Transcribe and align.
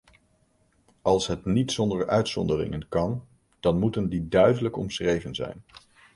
Als 1.01 1.27
het 1.27 1.45
niet 1.45 1.71
zonder 1.71 2.07
uitzonderingen 2.09 2.87
kan, 2.89 3.25
dan 3.59 3.79
moeten 3.79 4.09
die 4.09 4.27
duidelijk 4.27 4.77
omschreven 4.77 5.35
zijn. 5.35 5.63